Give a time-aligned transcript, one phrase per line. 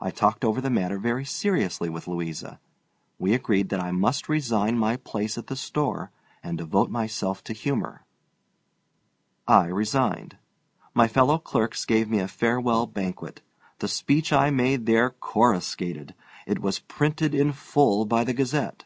[0.00, 2.60] I talked over the matter very seriously with Louisa.
[3.18, 7.52] We agreed that I must resign my place at the store and devote myself to
[7.52, 8.04] humor.
[9.48, 10.36] I resigned.
[10.94, 13.42] My fellow clerks gave me a farewell banquet.
[13.80, 16.14] The speech I made there coruscated.
[16.46, 18.84] It was printed in full by the Gazette.